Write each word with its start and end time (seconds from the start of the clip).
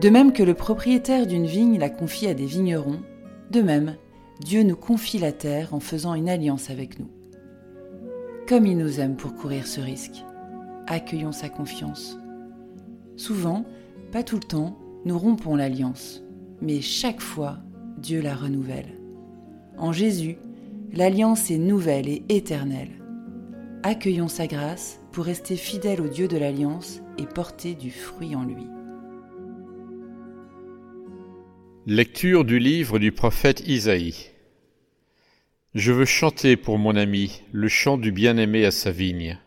De 0.00 0.10
même 0.10 0.34
que 0.34 0.42
le 0.42 0.52
propriétaire 0.52 1.26
d'une 1.26 1.46
vigne 1.46 1.78
la 1.78 1.88
confie 1.88 2.26
à 2.26 2.34
des 2.34 2.44
vignerons, 2.44 3.00
de 3.50 3.62
même, 3.62 3.96
Dieu 4.40 4.62
nous 4.62 4.76
confie 4.76 5.18
la 5.18 5.32
terre 5.32 5.72
en 5.72 5.80
faisant 5.80 6.14
une 6.14 6.28
alliance 6.28 6.68
avec 6.68 6.98
nous. 6.98 7.08
Comme 8.46 8.66
il 8.66 8.76
nous 8.76 9.00
aime 9.00 9.16
pour 9.16 9.34
courir 9.34 9.66
ce 9.66 9.80
risque, 9.80 10.22
accueillons 10.86 11.32
sa 11.32 11.48
confiance. 11.48 12.18
Souvent, 13.16 13.64
pas 14.12 14.22
tout 14.22 14.36
le 14.36 14.42
temps, 14.42 14.78
nous 15.06 15.18
rompons 15.18 15.56
l'alliance, 15.56 16.22
mais 16.60 16.82
chaque 16.82 17.22
fois, 17.22 17.58
Dieu 17.96 18.20
la 18.20 18.34
renouvelle. 18.34 19.00
En 19.78 19.92
Jésus, 19.92 20.36
l'alliance 20.92 21.50
est 21.50 21.58
nouvelle 21.58 22.08
et 22.08 22.22
éternelle. 22.28 23.02
Accueillons 23.82 24.28
sa 24.28 24.46
grâce 24.46 25.00
pour 25.10 25.24
rester 25.24 25.56
fidèles 25.56 26.02
au 26.02 26.08
Dieu 26.08 26.28
de 26.28 26.36
l'alliance 26.36 27.00
et 27.16 27.24
porter 27.24 27.74
du 27.74 27.90
fruit 27.90 28.36
en 28.36 28.44
lui. 28.44 28.66
Lecture 31.88 32.44
du 32.44 32.58
livre 32.58 32.98
du 32.98 33.12
prophète 33.12 33.62
Isaïe. 33.64 34.32
Je 35.72 35.92
veux 35.92 36.04
chanter 36.04 36.56
pour 36.56 36.78
mon 36.78 36.96
ami 36.96 37.42
le 37.52 37.68
chant 37.68 37.96
du 37.96 38.10
bien-aimé 38.10 38.64
à 38.64 38.72
sa 38.72 38.90
vigne. 38.90 39.38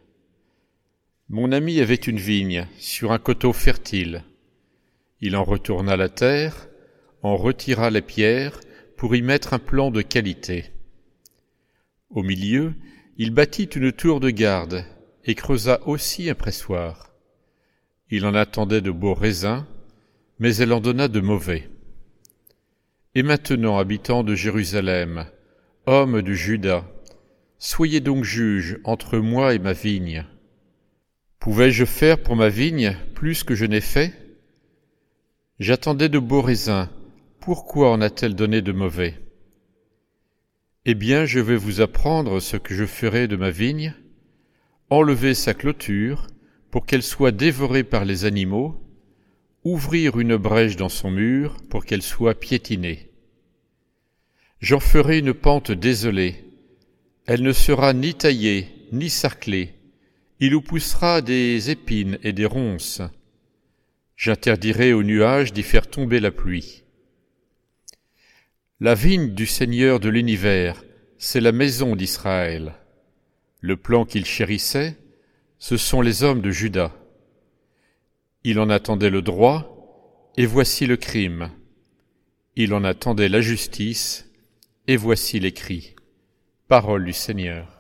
Mon 1.28 1.52
ami 1.52 1.82
avait 1.82 1.96
une 1.96 2.18
vigne 2.18 2.66
sur 2.78 3.12
un 3.12 3.20
coteau 3.20 3.52
fertile. 3.52 4.24
Il 5.20 5.36
en 5.36 5.44
retourna 5.44 5.98
la 5.98 6.08
terre, 6.08 6.70
en 7.24 7.36
retira 7.36 7.90
les 7.90 8.02
pierres 8.02 8.62
pour 8.96 9.18
y 9.18 9.22
mettre 9.22 9.54
un 9.54 9.60
plan 9.60 9.92
de 9.92 10.02
qualité. 10.02 10.72
Au 12.10 12.24
milieu, 12.24 12.74
il 13.18 13.32
bâtit 13.32 13.66
une 13.66 13.92
tour 13.92 14.22
de 14.22 14.30
garde 14.30 14.86
et 15.26 15.36
creusa 15.36 15.82
aussi 15.86 16.30
un 16.30 16.36
pressoir. 16.36 17.14
Il 18.10 18.26
en 18.26 18.34
attendait 18.34 18.80
de 18.80 18.92
beaux 18.92 19.14
raisins, 19.14 19.66
mais 20.40 20.56
elle 20.56 20.72
en 20.72 20.80
donna 20.80 21.10
de 21.10 21.20
mauvais. 21.20 21.68
Et 23.16 23.24
maintenant, 23.24 23.80
habitants 23.80 24.24
de 24.24 24.36
Jérusalem, 24.36 25.26
hommes 25.88 26.22
de 26.22 26.34
Juda, 26.34 26.86
soyez 27.58 28.02
donc 28.02 28.24
juges 28.24 28.80
entre 28.84 29.18
moi 29.18 29.56
et 29.56 29.60
ma 29.60 29.74
vigne. 29.74 30.26
Pouvais-je 31.40 31.86
faire 31.86 32.22
pour 32.22 32.36
ma 32.36 32.50
vigne 32.50 32.96
plus 33.16 33.44
que 33.44 33.56
je 33.56 33.66
n'ai 33.66 33.82
fait? 33.82 34.14
J'attendais 35.60 36.10
de 36.10 36.20
beaux 36.20 36.44
raisins, 36.44 36.88
pourquoi 37.40 37.92
en 37.92 38.00
a-t-elle 38.02 38.36
donné 38.36 38.62
de 38.62 38.72
mauvais? 38.72 39.20
Eh 40.86 40.94
bien, 40.94 41.26
je 41.26 41.40
vais 41.40 41.56
vous 41.56 41.82
apprendre 41.82 42.40
ce 42.40 42.58
que 42.58 42.76
je 42.76 42.86
ferai 42.86 43.28
de 43.28 43.36
ma 43.36 43.50
vigne, 43.50 43.96
enlever 44.92 45.34
sa 45.34 45.56
clôture 45.56 46.28
pour 46.70 46.86
qu'elle 46.86 47.04
soit 47.04 47.32
dévorée 47.32 47.84
par 47.84 48.06
les 48.06 48.26
animaux, 48.26 48.80
ouvrir 49.64 50.20
une 50.20 50.38
brèche 50.38 50.76
dans 50.76 50.90
son 50.90 51.12
mur 51.12 51.58
pour 51.70 51.86
qu'elle 51.86 52.02
soit 52.02 52.40
piétinée. 52.40 53.10
J'en 54.62 54.80
ferai 54.80 55.20
une 55.20 55.34
pente 55.34 55.72
désolée, 55.72 56.46
elle 57.26 57.44
ne 57.44 57.54
sera 57.54 57.94
ni 57.94 58.14
taillée 58.16 58.68
ni 58.92 59.10
sarclée, 59.10 59.76
il 60.40 60.54
y 60.54 60.62
poussera 60.62 61.22
des 61.22 61.70
épines 61.70 62.18
et 62.24 62.34
des 62.34 62.46
ronces. 62.46 63.02
J'interdirai 64.16 64.94
aux 64.94 65.04
nuages 65.04 65.54
d'y 65.54 65.64
faire 65.64 65.90
tomber 65.90 66.20
la 66.20 66.32
pluie. 66.32 66.84
La 68.80 68.96
vigne 68.96 69.34
du 69.34 69.46
Seigneur 69.46 70.00
de 70.00 70.10
l'univers, 70.10 70.84
c'est 71.18 71.42
la 71.42 71.52
maison 71.52 71.96
d'Israël. 71.96 72.74
Le 73.62 73.76
plan 73.76 74.06
qu'il 74.06 74.26
chérissait, 74.26 74.96
ce 75.58 75.76
sont 75.78 76.02
les 76.02 76.24
hommes 76.24 76.42
de 76.42 76.52
Juda. 76.52 76.96
Il 78.44 78.60
en 78.60 78.70
attendait 78.70 79.10
le 79.10 79.22
droit, 79.22 80.32
et 80.38 80.46
voici 80.46 80.86
le 80.86 80.96
crime. 80.96 81.52
Il 82.56 82.74
en 82.74 82.84
attendait 82.84 83.30
la 83.30 83.42
justice, 83.42 84.32
et 84.88 84.96
voici 84.96 85.40
les 85.40 85.52
cris. 85.52 85.96
Parole 86.68 87.04
du 87.04 87.14
Seigneur. 87.14 87.79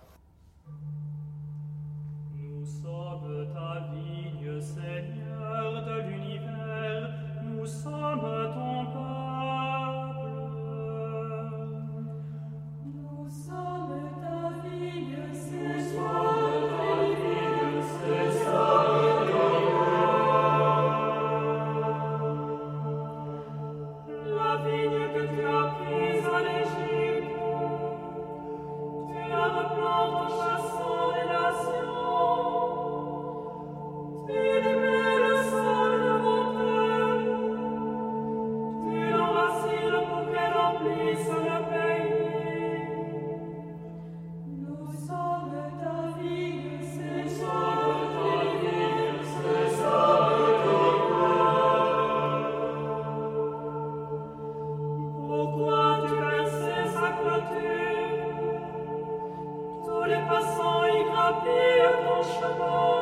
Тебе 61.42 62.04
душа 62.04 62.50
моя. 62.58 62.99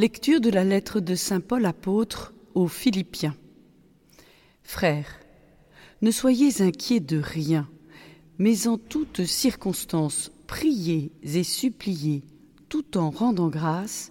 Lecture 0.00 0.40
de 0.40 0.48
la 0.48 0.64
lettre 0.64 0.98
de 0.98 1.14
Saint 1.14 1.40
Paul 1.42 1.66
apôtre 1.66 2.32
aux 2.54 2.68
Philippiens. 2.68 3.36
Frères, 4.62 5.20
ne 6.00 6.10
soyez 6.10 6.62
inquiets 6.62 7.00
de 7.00 7.18
rien, 7.18 7.68
mais 8.38 8.66
en 8.66 8.78
toutes 8.78 9.26
circonstances, 9.26 10.32
priez 10.46 11.12
et 11.22 11.44
suppliez, 11.44 12.22
tout 12.70 12.96
en 12.96 13.10
rendant 13.10 13.50
grâce, 13.50 14.10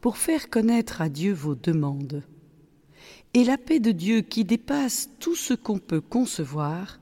pour 0.00 0.16
faire 0.16 0.50
connaître 0.50 1.00
à 1.00 1.08
Dieu 1.08 1.34
vos 1.34 1.54
demandes. 1.54 2.24
Et 3.32 3.44
la 3.44 3.58
paix 3.58 3.78
de 3.78 3.92
Dieu 3.92 4.22
qui 4.22 4.44
dépasse 4.44 5.08
tout 5.20 5.36
ce 5.36 5.54
qu'on 5.54 5.78
peut 5.78 6.00
concevoir, 6.00 6.98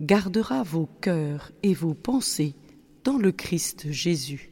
gardera 0.00 0.64
vos 0.64 0.88
cœurs 1.00 1.52
et 1.62 1.74
vos 1.74 1.94
pensées 1.94 2.56
dans 3.04 3.18
le 3.18 3.30
Christ 3.30 3.92
Jésus. 3.92 4.50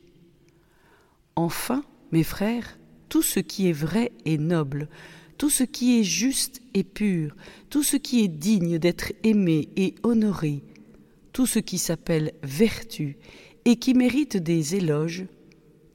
Enfin, 1.34 1.82
mes 2.12 2.22
frères, 2.22 2.79
tout 3.08 3.23
ce 3.23 3.41
qui 3.41 3.69
est 3.69 3.73
vrai 3.73 4.12
et 4.25 4.38
noble, 4.38 4.88
tout 5.38 5.50
ce 5.50 5.64
qui 5.64 6.00
est 6.00 6.05
juste 6.05 6.61
et 6.75 6.85
pur, 6.85 7.37
tout 7.70 7.82
ce 7.82 7.97
qui 7.97 8.25
est 8.25 8.29
digne 8.29 8.79
d'être 8.79 9.12
aimé 9.23 9.69
et 9.76 9.94
honoré, 10.03 10.62
tout 11.32 11.47
ce 11.47 11.58
qui 11.58 11.79
s'appelle 11.79 12.32
vertu 12.43 13.17
et 13.64 13.76
qui 13.76 13.94
mérite 13.94 14.37
des 14.37 14.76
éloges, 14.76 15.26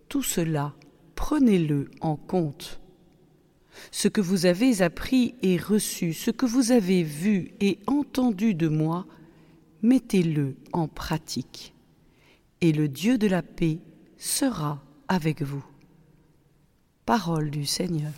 tout 0.09 0.23
cela, 0.23 0.73
prenez-le 1.15 1.89
en 2.01 2.15
compte. 2.15 2.79
Ce 3.91 4.07
que 4.07 4.21
vous 4.21 4.45
avez 4.45 4.81
appris 4.81 5.35
et 5.41 5.57
reçu, 5.57 6.13
ce 6.13 6.29
que 6.29 6.45
vous 6.45 6.71
avez 6.71 7.03
vu 7.03 7.53
et 7.59 7.79
entendu 7.87 8.53
de 8.53 8.67
moi, 8.67 9.07
mettez-le 9.81 10.55
en 10.73 10.87
pratique, 10.87 11.73
et 12.59 12.71
le 12.73 12.87
Dieu 12.87 13.17
de 13.17 13.27
la 13.27 13.41
paix 13.41 13.79
sera 14.17 14.83
avec 15.07 15.41
vous. 15.41 15.63
Parole 17.05 17.49
du 17.49 17.65
Seigneur. 17.65 18.11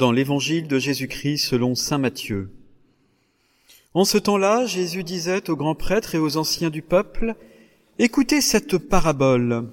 dans 0.00 0.12
l'évangile 0.12 0.66
de 0.66 0.78
Jésus-Christ 0.78 1.36
selon 1.36 1.74
Saint 1.74 1.98
Matthieu. 1.98 2.50
En 3.92 4.04
ce 4.04 4.16
temps-là, 4.16 4.64
Jésus 4.64 5.04
disait 5.04 5.50
aux 5.50 5.56
grands 5.56 5.74
prêtres 5.74 6.14
et 6.14 6.18
aux 6.18 6.38
anciens 6.38 6.70
du 6.70 6.80
peuple, 6.80 7.36
Écoutez 8.02 8.40
cette 8.40 8.78
parabole. 8.78 9.68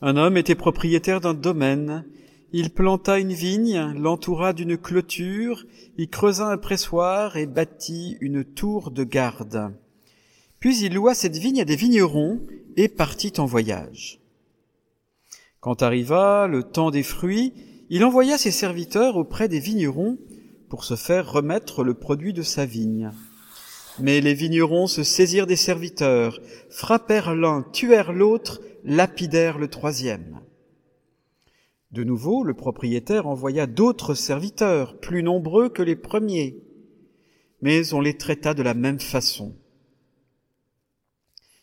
Un 0.00 0.16
homme 0.16 0.38
était 0.38 0.54
propriétaire 0.54 1.20
d'un 1.20 1.34
domaine. 1.34 2.06
Il 2.54 2.70
planta 2.70 3.18
une 3.18 3.34
vigne, 3.34 3.92
l'entoura 3.98 4.54
d'une 4.54 4.78
clôture, 4.78 5.66
y 5.98 6.08
creusa 6.08 6.46
un 6.46 6.56
pressoir 6.56 7.36
et 7.36 7.44
bâtit 7.44 8.16
une 8.22 8.42
tour 8.42 8.90
de 8.90 9.04
garde. 9.04 9.70
Puis 10.60 10.78
il 10.78 10.94
loua 10.94 11.12
cette 11.12 11.36
vigne 11.36 11.60
à 11.60 11.66
des 11.66 11.76
vignerons 11.76 12.40
et 12.78 12.88
partit 12.88 13.34
en 13.36 13.44
voyage. 13.44 14.18
Quand 15.60 15.82
arriva 15.82 16.46
le 16.46 16.62
temps 16.62 16.90
des 16.90 17.02
fruits, 17.02 17.52
il 17.90 18.02
envoya 18.06 18.38
ses 18.38 18.50
serviteurs 18.50 19.18
auprès 19.18 19.48
des 19.48 19.60
vignerons 19.60 20.16
pour 20.70 20.84
se 20.84 20.96
faire 20.96 21.30
remettre 21.30 21.84
le 21.84 21.92
produit 21.92 22.32
de 22.32 22.40
sa 22.40 22.64
vigne. 22.64 23.12
Mais 23.98 24.20
les 24.20 24.34
vignerons 24.34 24.86
se 24.86 25.02
saisirent 25.02 25.46
des 25.46 25.56
serviteurs, 25.56 26.40
frappèrent 26.68 27.34
l'un, 27.34 27.62
tuèrent 27.72 28.12
l'autre, 28.12 28.60
lapidèrent 28.84 29.58
le 29.58 29.68
troisième. 29.68 30.40
De 31.92 32.04
nouveau, 32.04 32.44
le 32.44 32.54
propriétaire 32.54 33.26
envoya 33.26 33.66
d'autres 33.66 34.14
serviteurs, 34.14 34.98
plus 35.00 35.22
nombreux 35.22 35.68
que 35.68 35.82
les 35.82 35.96
premiers, 35.96 36.62
mais 37.62 37.94
on 37.94 38.00
les 38.00 38.16
traita 38.16 38.54
de 38.54 38.62
la 38.62 38.74
même 38.74 39.00
façon. 39.00 39.56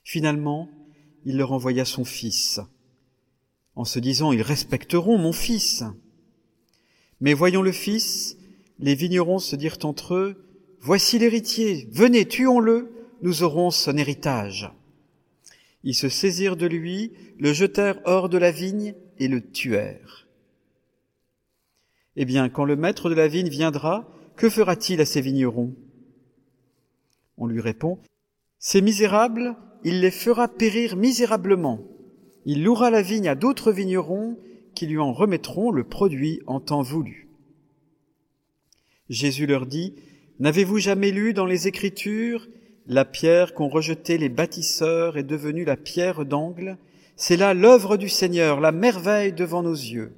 Finalement, 0.03 0.69
il 1.25 1.38
leur 1.38 1.51
envoya 1.51 1.86
son 1.86 2.03
fils, 2.03 2.59
en 3.75 3.86
se 3.86 4.00
disant, 4.00 4.31
ils 4.31 4.41
respecteront 4.41 5.18
mon 5.18 5.33
fils. 5.33 5.83
Mais 7.21 7.33
voyant 7.33 7.62
le 7.62 7.71
Fils, 7.71 8.38
les 8.79 8.95
vignerons 8.95 9.39
se 9.39 9.56
dirent 9.56 9.77
entre 9.83 10.15
eux, 10.15 10.52
Voici 10.85 11.18
l'héritier, 11.18 11.88
venez, 11.94 12.27
tuons-le, 12.27 12.91
nous 13.21 13.44
aurons 13.44 13.71
son 13.71 13.95
héritage. 13.95 14.69
Ils 15.85 15.95
se 15.95 16.09
saisirent 16.09 16.57
de 16.57 16.65
lui, 16.65 17.13
le 17.39 17.53
jetèrent 17.53 18.01
hors 18.03 18.27
de 18.27 18.38
la 18.38 18.51
vigne 18.51 18.94
et 19.18 19.30
le 19.30 19.39
tuèrent. 19.39 20.27
Eh 22.18 22.25
bien, 22.25 22.50
quand 22.50 22.65
le 22.65 22.75
maître 22.75 23.09
de 23.09 23.15
la 23.15 23.30
vigne 23.30 23.47
viendra, 23.47 24.12
que 24.35 24.50
fera-t-il 24.50 25.00
à 25.00 25.06
ces 25.06 25.21
vignerons? 25.21 25.74
On 27.38 27.47
lui 27.47 27.62
répond, 27.62 28.00
Ces 28.59 28.81
misérables, 28.81 29.56
il 29.86 30.01
les 30.01 30.12
fera 30.12 30.50
périr 30.50 30.97
misérablement. 30.97 31.79
Il 32.45 32.62
louera 32.62 32.89
la 32.89 33.01
vigne 33.01 33.29
à 33.29 33.36
d'autres 33.36 33.71
vignerons 33.71 34.38
qui 34.75 34.88
lui 34.88 34.97
en 34.97 35.13
remettront 35.13 35.71
le 35.71 35.86
produit 35.86 36.41
en 36.45 36.59
temps 36.59 36.81
voulu. 36.81 37.29
Jésus 39.07 39.45
leur 39.45 39.65
dit, 39.65 39.95
N'avez-vous 40.39 40.80
jamais 40.80 41.12
lu 41.12 41.33
dans 41.33 41.45
les 41.45 41.68
Écritures 41.68 42.47
la 42.88 43.06
pierre 43.06 43.53
qu'ont 43.53 43.69
rejetée 43.69 44.18
les 44.18 44.30
bâtisseurs 44.30 45.18
est 45.18 45.24
devenue 45.24 45.63
la 45.63 45.77
pierre 45.77 46.25
d'angle 46.25 46.77
C'est 47.15 47.38
là 47.38 47.53
l'œuvre 47.53 47.95
du 47.97 48.09
Seigneur, 48.09 48.59
la 48.59 48.71
merveille 48.71 49.31
devant 49.31 49.63
nos 49.63 49.74
yeux. 49.74 50.13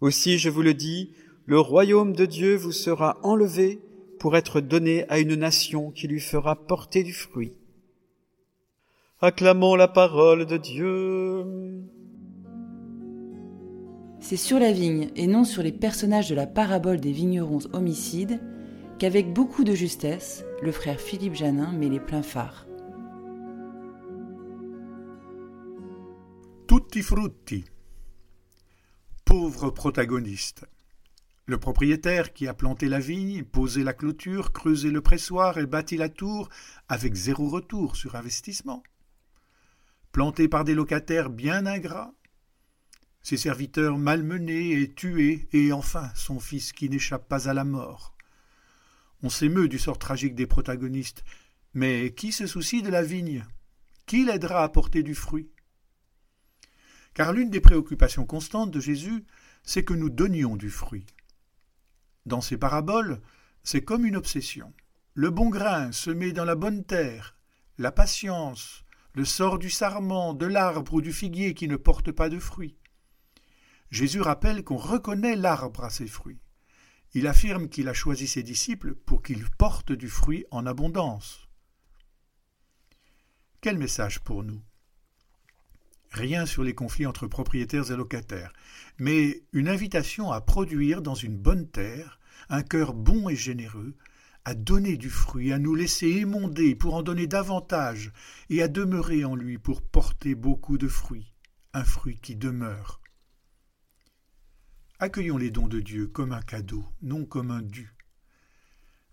Aussi, 0.00 0.38
je 0.38 0.50
vous 0.50 0.62
le 0.62 0.74
dis, 0.74 1.10
le 1.46 1.58
royaume 1.58 2.12
de 2.12 2.26
Dieu 2.26 2.54
vous 2.54 2.72
sera 2.72 3.18
enlevé 3.22 3.80
pour 4.20 4.36
être 4.36 4.60
donné 4.60 5.04
à 5.08 5.18
une 5.18 5.34
nation 5.34 5.90
qui 5.90 6.06
lui 6.06 6.20
fera 6.20 6.54
porter 6.54 7.02
du 7.02 7.12
fruit. 7.12 7.52
Acclamons 9.20 9.74
la 9.74 9.88
parole 9.88 10.46
de 10.46 10.56
Dieu. 10.58 11.44
C'est 14.20 14.36
sur 14.36 14.58
la 14.58 14.72
vigne 14.72 15.10
et 15.16 15.26
non 15.26 15.44
sur 15.44 15.62
les 15.62 15.72
personnages 15.72 16.28
de 16.28 16.34
la 16.34 16.46
parabole 16.46 17.00
des 17.00 17.12
vignerons 17.12 17.60
homicides 17.72 18.40
qu'avec 18.98 19.32
beaucoup 19.32 19.64
de 19.64 19.74
justesse, 19.74 20.44
le 20.62 20.72
frère 20.72 21.00
Philippe 21.00 21.34
Janin 21.34 21.72
met 21.72 21.88
les 21.88 22.00
pleins 22.00 22.22
phares. 22.22 22.66
Tutti 26.66 27.02
frutti. 27.02 27.64
Pauvre 29.24 29.70
protagoniste. 29.70 30.66
Le 31.44 31.58
propriétaire 31.58 32.32
qui 32.32 32.48
a 32.48 32.54
planté 32.54 32.88
la 32.88 32.98
vigne, 32.98 33.44
posé 33.44 33.84
la 33.84 33.92
clôture, 33.92 34.52
creusé 34.52 34.90
le 34.90 35.00
pressoir 35.00 35.58
et 35.58 35.66
bâti 35.66 35.96
la 35.96 36.08
tour 36.08 36.48
avec 36.88 37.14
zéro 37.14 37.48
retour 37.48 37.96
sur 37.96 38.16
investissement. 38.16 38.82
Planté 40.10 40.48
par 40.48 40.64
des 40.64 40.74
locataires 40.74 41.30
bien 41.30 41.66
ingrats, 41.66 42.14
ses 43.22 43.36
serviteurs 43.36 43.98
malmenés 43.98 44.72
et 44.80 44.92
tués, 44.92 45.48
et 45.52 45.72
enfin 45.72 46.10
son 46.14 46.40
fils 46.40 46.72
qui 46.72 46.88
n'échappe 46.88 47.28
pas 47.28 47.48
à 47.48 47.54
la 47.54 47.64
mort. 47.64 48.15
On 49.22 49.30
s'émeut 49.30 49.68
du 49.68 49.78
sort 49.78 49.98
tragique 49.98 50.34
des 50.34 50.46
protagonistes, 50.46 51.24
mais 51.74 52.12
qui 52.14 52.32
se 52.32 52.46
soucie 52.46 52.82
de 52.82 52.90
la 52.90 53.02
vigne? 53.02 53.44
Qui 54.06 54.24
l'aidera 54.24 54.62
à 54.62 54.68
porter 54.68 55.02
du 55.02 55.14
fruit? 55.14 55.50
Car 57.14 57.32
l'une 57.32 57.50
des 57.50 57.60
préoccupations 57.60 58.26
constantes 58.26 58.70
de 58.70 58.80
Jésus, 58.80 59.24
c'est 59.62 59.84
que 59.84 59.94
nous 59.94 60.10
donnions 60.10 60.56
du 60.56 60.70
fruit. 60.70 61.06
Dans 62.26 62.40
ces 62.40 62.58
paraboles, 62.58 63.20
c'est 63.62 63.82
comme 63.82 64.04
une 64.04 64.16
obsession. 64.16 64.72
Le 65.14 65.30
bon 65.30 65.48
grain 65.48 65.92
semé 65.92 66.32
dans 66.32 66.44
la 66.44 66.54
bonne 66.54 66.84
terre, 66.84 67.36
la 67.78 67.90
patience, 67.90 68.84
le 69.14 69.24
sort 69.24 69.58
du 69.58 69.70
sarment, 69.70 70.34
de 70.34 70.46
l'arbre 70.46 70.94
ou 70.94 71.00
du 71.00 71.12
figuier 71.12 71.54
qui 71.54 71.68
ne 71.68 71.76
porte 71.76 72.12
pas 72.12 72.28
de 72.28 72.38
fruits. 72.38 72.76
Jésus 73.90 74.20
rappelle 74.20 74.62
qu'on 74.62 74.76
reconnaît 74.76 75.36
l'arbre 75.36 75.84
à 75.84 75.90
ses 75.90 76.06
fruits. 76.06 76.40
Il 77.16 77.26
affirme 77.28 77.70
qu'il 77.70 77.88
a 77.88 77.94
choisi 77.94 78.28
ses 78.28 78.42
disciples 78.42 78.94
pour 78.94 79.22
qu'ils 79.22 79.48
portent 79.56 79.92
du 79.92 80.06
fruit 80.06 80.44
en 80.50 80.66
abondance. 80.66 81.48
Quel 83.62 83.78
message 83.78 84.20
pour 84.20 84.44
nous? 84.44 84.60
Rien 86.10 86.44
sur 86.44 86.62
les 86.62 86.74
conflits 86.74 87.06
entre 87.06 87.26
propriétaires 87.26 87.90
et 87.90 87.96
locataires, 87.96 88.52
mais 88.98 89.44
une 89.54 89.70
invitation 89.70 90.30
à 90.30 90.42
produire 90.42 91.00
dans 91.00 91.14
une 91.14 91.38
bonne 91.38 91.66
terre 91.70 92.20
un 92.50 92.62
cœur 92.62 92.92
bon 92.92 93.30
et 93.30 93.34
généreux, 93.34 93.96
à 94.44 94.54
donner 94.54 94.98
du 94.98 95.08
fruit, 95.08 95.54
à 95.54 95.58
nous 95.58 95.74
laisser 95.74 96.08
émonder 96.08 96.74
pour 96.74 96.96
en 96.96 97.02
donner 97.02 97.26
davantage, 97.26 98.12
et 98.50 98.60
à 98.60 98.68
demeurer 98.68 99.24
en 99.24 99.36
lui 99.36 99.56
pour 99.56 99.80
porter 99.80 100.34
beaucoup 100.34 100.76
de 100.76 100.86
fruits, 100.86 101.32
un 101.72 101.84
fruit 101.84 102.18
qui 102.20 102.36
demeure. 102.36 103.00
Accueillons 104.98 105.36
les 105.36 105.50
dons 105.50 105.68
de 105.68 105.80
Dieu 105.80 106.06
comme 106.06 106.32
un 106.32 106.40
cadeau, 106.40 106.82
non 107.02 107.26
comme 107.26 107.50
un 107.50 107.60
dû. 107.60 107.92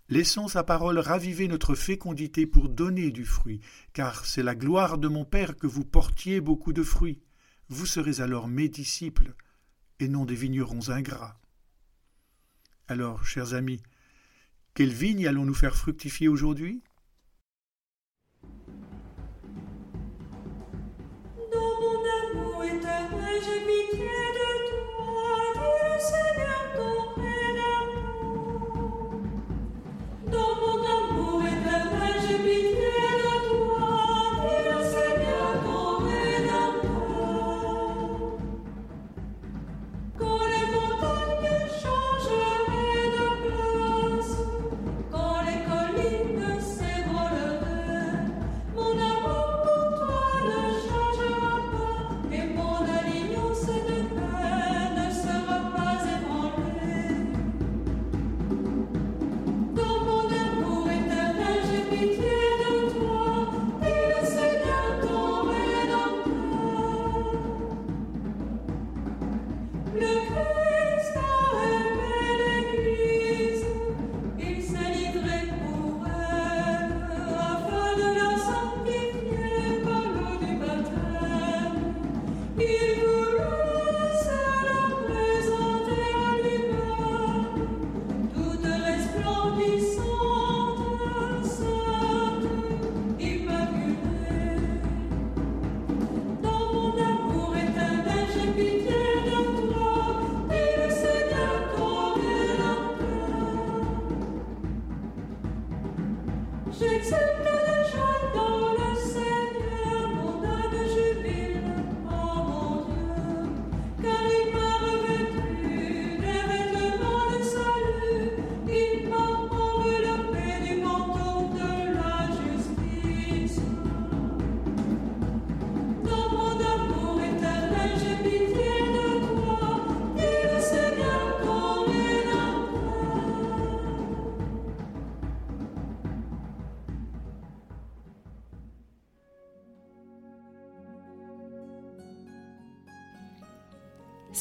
Laissons 0.08 0.48
sa 0.48 0.64
parole 0.64 0.98
raviver 0.98 1.46
notre 1.46 1.74
fécondité 1.74 2.46
pour 2.46 2.70
donner 2.70 3.10
du 3.10 3.26
fruit, 3.26 3.60
car 3.92 4.24
c'est 4.24 4.42
la 4.42 4.54
gloire 4.54 4.96
de 4.96 5.08
mon 5.08 5.26
Père 5.26 5.56
que 5.56 5.66
vous 5.66 5.84
portiez 5.84 6.40
beaucoup 6.40 6.72
de 6.72 6.82
fruits. 6.82 7.22
Vous 7.68 7.84
serez 7.84 8.22
alors 8.22 8.48
mes 8.48 8.68
disciples, 8.68 9.34
et 10.00 10.08
non 10.08 10.24
des 10.24 10.34
vignerons 10.34 10.88
ingrats. 10.88 11.38
Alors, 12.88 13.26
chers 13.26 13.52
amis, 13.52 13.82
quelle 14.72 14.92
vigne 14.92 15.26
allons-nous 15.26 15.54
faire 15.54 15.76
fructifier 15.76 16.28
aujourd'hui? 16.28 16.82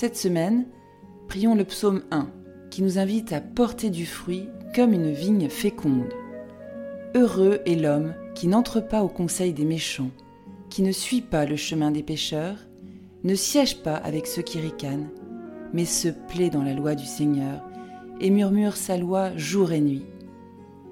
Cette 0.03 0.17
semaine, 0.17 0.65
prions 1.29 1.55
le 1.55 1.63
psaume 1.63 2.01
1 2.11 2.27
qui 2.69 2.81
nous 2.81 2.99
invite 2.99 3.31
à 3.31 3.39
porter 3.39 3.89
du 3.89 4.05
fruit 4.05 4.49
comme 4.75 4.91
une 4.91 5.13
vigne 5.13 5.47
féconde. 5.47 6.13
Heureux 7.15 7.61
est 7.65 7.81
l'homme 7.81 8.13
qui 8.35 8.49
n'entre 8.49 8.81
pas 8.81 9.01
au 9.01 9.07
conseil 9.07 9.53
des 9.53 9.63
méchants, 9.63 10.09
qui 10.69 10.81
ne 10.81 10.91
suit 10.91 11.21
pas 11.21 11.45
le 11.45 11.55
chemin 11.55 11.89
des 11.89 12.03
pécheurs, 12.03 12.57
ne 13.23 13.33
siège 13.33 13.81
pas 13.81 13.95
avec 13.95 14.27
ceux 14.27 14.41
qui 14.41 14.59
ricanent, 14.59 15.07
mais 15.71 15.85
se 15.85 16.09
plaît 16.09 16.49
dans 16.49 16.63
la 16.63 16.73
loi 16.73 16.95
du 16.95 17.05
Seigneur 17.05 17.63
et 18.19 18.29
murmure 18.29 18.75
sa 18.75 18.97
loi 18.97 19.31
jour 19.37 19.71
et 19.71 19.79
nuit. 19.79 20.05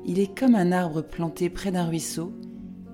Il 0.06 0.20
est 0.20 0.40
comme 0.40 0.56
un 0.56 0.72
arbre 0.72 1.02
planté 1.02 1.50
près 1.50 1.72
d'un 1.72 1.88
ruisseau 1.88 2.32